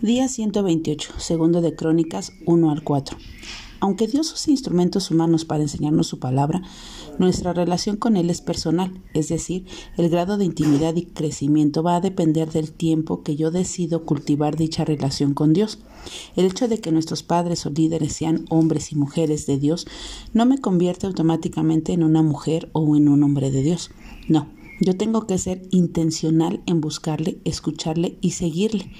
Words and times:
Día 0.00 0.28
128, 0.28 1.14
segundo 1.18 1.60
de 1.60 1.74
Crónicas 1.74 2.32
1 2.46 2.70
al 2.70 2.84
4. 2.84 3.18
Aunque 3.80 4.06
Dios 4.06 4.32
usa 4.32 4.52
instrumentos 4.52 5.10
humanos 5.10 5.44
para 5.44 5.64
enseñarnos 5.64 6.06
su 6.06 6.20
palabra, 6.20 6.62
nuestra 7.18 7.52
relación 7.52 7.96
con 7.96 8.16
Él 8.16 8.30
es 8.30 8.40
personal, 8.40 9.02
es 9.12 9.26
decir, 9.28 9.66
el 9.96 10.08
grado 10.08 10.38
de 10.38 10.44
intimidad 10.44 10.94
y 10.94 11.06
crecimiento 11.06 11.82
va 11.82 11.96
a 11.96 12.00
depender 12.00 12.52
del 12.52 12.70
tiempo 12.70 13.24
que 13.24 13.34
yo 13.34 13.50
decido 13.50 14.04
cultivar 14.04 14.54
dicha 14.54 14.84
relación 14.84 15.34
con 15.34 15.52
Dios. 15.52 15.80
El 16.36 16.46
hecho 16.46 16.68
de 16.68 16.78
que 16.78 16.92
nuestros 16.92 17.24
padres 17.24 17.66
o 17.66 17.70
líderes 17.70 18.12
sean 18.12 18.44
hombres 18.50 18.92
y 18.92 18.94
mujeres 18.94 19.46
de 19.46 19.58
Dios 19.58 19.88
no 20.32 20.46
me 20.46 20.60
convierte 20.60 21.08
automáticamente 21.08 21.92
en 21.92 22.04
una 22.04 22.22
mujer 22.22 22.70
o 22.72 22.94
en 22.94 23.08
un 23.08 23.24
hombre 23.24 23.50
de 23.50 23.62
Dios. 23.62 23.90
No, 24.28 24.46
yo 24.80 24.96
tengo 24.96 25.26
que 25.26 25.38
ser 25.38 25.62
intencional 25.72 26.62
en 26.66 26.80
buscarle, 26.80 27.40
escucharle 27.44 28.16
y 28.20 28.30
seguirle. 28.30 28.92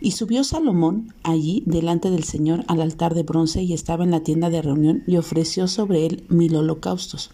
Y 0.00 0.12
subió 0.12 0.44
Salomón 0.44 1.12
allí 1.22 1.62
delante 1.66 2.10
del 2.10 2.24
Señor 2.24 2.64
al 2.68 2.80
altar 2.80 3.14
de 3.14 3.24
bronce 3.24 3.62
y 3.62 3.72
estaba 3.72 4.04
en 4.04 4.12
la 4.12 4.22
tienda 4.22 4.48
de 4.48 4.62
reunión 4.62 5.02
y 5.06 5.16
ofreció 5.16 5.66
sobre 5.66 6.06
él 6.06 6.24
mil 6.28 6.54
holocaustos. 6.54 7.30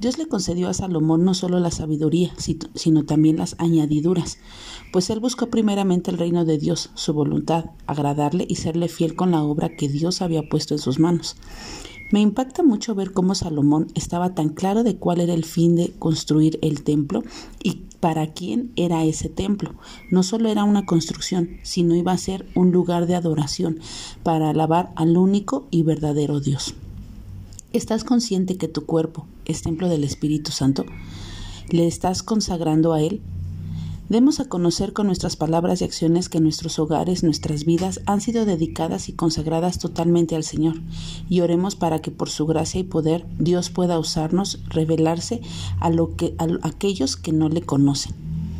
Dios 0.00 0.16
le 0.16 0.28
concedió 0.28 0.68
a 0.68 0.74
Salomón 0.74 1.24
no 1.24 1.34
solo 1.34 1.58
la 1.58 1.72
sabiduría, 1.72 2.32
sino 2.74 3.04
también 3.04 3.36
las 3.36 3.56
añadiduras, 3.58 4.38
pues 4.92 5.10
él 5.10 5.18
buscó 5.18 5.48
primeramente 5.48 6.12
el 6.12 6.18
reino 6.18 6.44
de 6.44 6.56
Dios, 6.56 6.90
su 6.94 7.12
voluntad, 7.12 7.64
agradarle 7.88 8.46
y 8.48 8.54
serle 8.56 8.86
fiel 8.86 9.16
con 9.16 9.32
la 9.32 9.42
obra 9.42 9.74
que 9.76 9.88
Dios 9.88 10.22
había 10.22 10.48
puesto 10.48 10.74
en 10.74 10.78
sus 10.78 11.00
manos. 11.00 11.34
Me 12.10 12.20
impacta 12.20 12.62
mucho 12.62 12.94
ver 12.94 13.12
cómo 13.12 13.34
Salomón 13.34 13.88
estaba 13.94 14.34
tan 14.34 14.48
claro 14.48 14.82
de 14.82 14.96
cuál 14.96 15.20
era 15.20 15.34
el 15.34 15.44
fin 15.44 15.76
de 15.76 15.92
construir 15.98 16.58
el 16.62 16.82
templo 16.82 17.22
y 17.62 17.82
para 18.00 18.28
quién 18.28 18.72
era 18.76 19.04
ese 19.04 19.28
templo. 19.28 19.74
No 20.10 20.22
solo 20.22 20.48
era 20.48 20.64
una 20.64 20.86
construcción, 20.86 21.58
sino 21.62 21.94
iba 21.94 22.12
a 22.12 22.18
ser 22.18 22.46
un 22.54 22.72
lugar 22.72 23.06
de 23.06 23.14
adoración 23.14 23.80
para 24.22 24.50
alabar 24.50 24.90
al 24.96 25.16
único 25.16 25.66
y 25.70 25.82
verdadero 25.82 26.40
Dios. 26.40 26.74
¿Estás 27.74 28.04
consciente 28.04 28.56
que 28.56 28.68
tu 28.68 28.86
cuerpo 28.86 29.26
es 29.44 29.60
templo 29.60 29.90
del 29.90 30.04
Espíritu 30.04 30.52
Santo? 30.52 30.86
¿Le 31.68 31.86
estás 31.86 32.22
consagrando 32.22 32.94
a 32.94 33.02
Él? 33.02 33.20
Demos 34.08 34.40
a 34.40 34.46
conocer 34.46 34.94
con 34.94 35.06
nuestras 35.06 35.36
palabras 35.36 35.82
y 35.82 35.84
acciones 35.84 36.30
que 36.30 36.40
nuestros 36.40 36.78
hogares, 36.78 37.22
nuestras 37.22 37.66
vidas 37.66 38.00
han 38.06 38.22
sido 38.22 38.46
dedicadas 38.46 39.10
y 39.10 39.12
consagradas 39.12 39.78
totalmente 39.78 40.34
al 40.34 40.44
Señor, 40.44 40.80
y 41.28 41.40
oremos 41.40 41.76
para 41.76 42.00
que 42.00 42.10
por 42.10 42.30
su 42.30 42.46
gracia 42.46 42.80
y 42.80 42.84
poder 42.84 43.26
Dios 43.38 43.68
pueda 43.68 43.98
usarnos, 43.98 44.60
revelarse 44.70 45.42
a, 45.78 45.90
lo 45.90 46.16
que, 46.16 46.34
a 46.38 46.46
aquellos 46.66 47.16
que 47.16 47.32
no 47.32 47.50
le 47.50 47.60
conocen. 47.60 48.14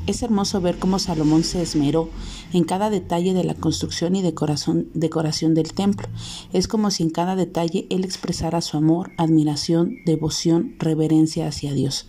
Es 0.06 0.22
hermoso 0.22 0.60
ver 0.60 0.78
cómo 0.78 0.98
Salomón 0.98 1.44
se 1.44 1.62
esmeró 1.62 2.10
en 2.52 2.64
cada 2.64 2.90
detalle 2.90 3.32
de 3.32 3.44
la 3.44 3.54
construcción 3.54 4.16
y 4.16 4.22
decoración, 4.22 4.88
decoración 4.92 5.54
del 5.54 5.72
templo. 5.72 6.08
Es 6.52 6.68
como 6.68 6.90
si 6.90 7.04
en 7.04 7.10
cada 7.10 7.36
detalle 7.36 7.86
él 7.88 8.04
expresara 8.04 8.60
su 8.60 8.76
amor, 8.76 9.12
admiración, 9.16 9.96
devoción, 10.04 10.74
reverencia 10.78 11.46
hacia 11.46 11.72
Dios. 11.72 12.06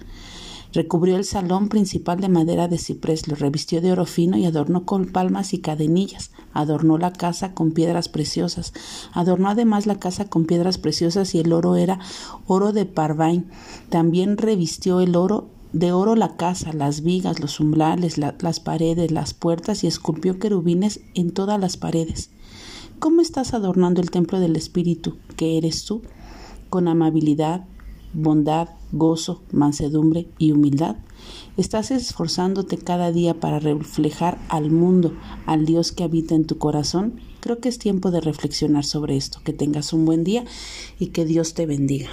Recubrió 0.71 1.15
el 1.17 1.25
salón 1.25 1.67
principal 1.67 2.19
de 2.19 2.29
madera 2.29 2.67
de 2.67 2.77
ciprés, 2.77 3.27
lo 3.27 3.35
revistió 3.35 3.81
de 3.81 3.91
oro 3.91 4.05
fino 4.05 4.37
y 4.37 4.45
adornó 4.45 4.85
con 4.85 5.07
palmas 5.07 5.53
y 5.53 5.59
cadenillas. 5.59 6.31
Adornó 6.53 6.99
la 6.99 7.11
casa 7.11 7.53
con 7.55 7.71
piedras 7.71 8.07
preciosas. 8.07 8.73
Adornó 9.11 9.49
además 9.49 9.87
la 9.87 9.99
casa 9.99 10.29
con 10.29 10.45
piedras 10.45 10.77
preciosas 10.77 11.33
y 11.33 11.39
el 11.39 11.53
oro 11.53 11.75
era 11.75 11.99
oro 12.45 12.71
de 12.71 12.85
Parvain. 12.85 13.47
También 13.89 14.37
revistió 14.37 14.99
el 14.99 15.15
oro 15.15 15.49
de 15.73 15.91
oro 15.91 16.15
la 16.15 16.35
casa, 16.35 16.73
las 16.73 17.01
vigas, 17.01 17.39
los 17.39 17.59
umbrales, 17.59 18.17
las 18.17 18.59
paredes, 18.59 19.11
las 19.11 19.33
puertas 19.33 19.83
y 19.83 19.87
esculpió 19.87 20.39
querubines 20.39 21.01
en 21.15 21.31
todas 21.31 21.59
las 21.59 21.77
paredes. 21.77 22.31
¿Cómo 22.99 23.21
estás 23.21 23.53
adornando 23.53 24.01
el 24.01 24.11
templo 24.11 24.39
del 24.39 24.55
Espíritu, 24.55 25.17
que 25.35 25.57
eres 25.57 25.85
tú? 25.85 26.01
Con 26.69 26.87
amabilidad, 26.87 27.65
bondad, 28.13 28.69
gozo, 28.91 29.41
mansedumbre 29.51 30.27
y 30.37 30.51
humildad. 30.51 30.97
Estás 31.57 31.91
esforzándote 31.91 32.77
cada 32.77 33.11
día 33.11 33.39
para 33.39 33.59
reflejar 33.59 34.37
al 34.49 34.71
mundo, 34.71 35.13
al 35.45 35.65
Dios 35.65 35.91
que 35.91 36.03
habita 36.03 36.35
en 36.35 36.45
tu 36.45 36.57
corazón. 36.57 37.19
Creo 37.39 37.59
que 37.59 37.69
es 37.69 37.77
tiempo 37.77 38.11
de 38.11 38.21
reflexionar 38.21 38.85
sobre 38.85 39.17
esto. 39.17 39.39
Que 39.43 39.53
tengas 39.53 39.93
un 39.93 40.05
buen 40.05 40.23
día 40.23 40.45
y 40.99 41.07
que 41.07 41.25
Dios 41.25 41.53
te 41.53 41.65
bendiga. 41.65 42.09